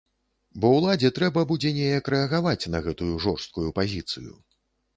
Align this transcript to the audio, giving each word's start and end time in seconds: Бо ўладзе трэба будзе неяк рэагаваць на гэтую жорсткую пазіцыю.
Бо 0.61 0.71
ўладзе 0.77 1.11
трэба 1.17 1.43
будзе 1.51 1.73
неяк 1.77 2.09
рэагаваць 2.15 2.69
на 2.77 2.83
гэтую 2.89 3.13
жорсткую 3.29 3.69
пазіцыю. 3.79 4.31